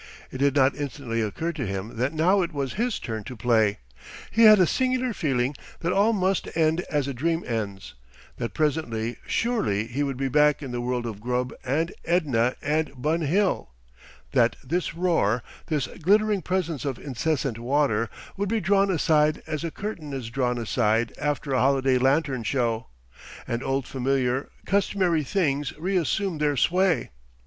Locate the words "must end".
6.11-6.81